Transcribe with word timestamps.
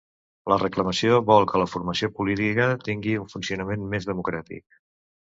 La 0.51 0.55
reclamació 0.61 1.19
vol 1.27 1.45
que 1.51 1.61
la 1.63 1.67
formació 1.73 2.09
política 2.21 2.65
tingui 2.87 3.13
un 3.25 3.29
funcionament 3.35 3.85
més 3.93 4.09
democràtic 4.13 4.81